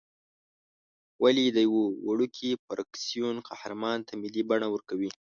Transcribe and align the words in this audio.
ولې 1.23 1.45
د 1.55 1.57
یوه 1.67 1.83
وړوکي 2.07 2.49
فرکسیون 2.65 3.35
قهرمان 3.49 3.97
ته 4.07 4.13
ملي 4.21 4.43
بڼه 4.49 4.67
ورکوې. 4.71 5.11